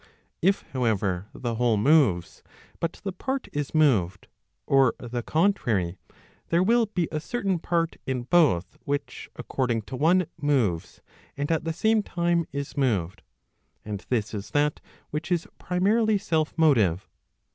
If 0.41 0.63
however, 0.73 1.27
the 1.31 1.53
whole 1.53 1.77
moves, 1.77 2.41
but 2.79 2.93
the 3.03 3.11
part 3.13 3.47
is 3.53 3.75
moved, 3.75 4.29
or 4.65 4.95
the 4.97 5.21
contrary, 5.21 5.99
there 6.49 6.63
will 6.63 6.87
be 6.87 7.07
a 7.11 7.19
certain 7.19 7.59
part 7.59 7.97
in 8.07 8.23
both 8.23 8.79
which 8.83 9.29
according 9.35 9.83
to 9.83 9.95
one, 9.95 10.25
moves 10.41 11.01
and 11.37 11.51
at 11.51 11.65
the 11.65 11.71
same 11.73 12.01
time 12.01 12.47
is 12.51 12.75
moved/ 12.75 13.21
And 13.85 14.03
this 14.09 14.33
is 14.33 14.49
that 14.57 14.79
which 15.11 15.31
is 15.31 15.45
primarily 15.59 16.17
self 16.17 16.57
motive. 16.57 17.07